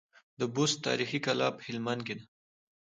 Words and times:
د 0.39 0.41
بست 0.55 0.77
تاريخي 0.87 1.19
کلا 1.25 1.47
په 1.55 1.61
هلمند 1.67 2.01
کي 2.07 2.13
ده 2.19 2.25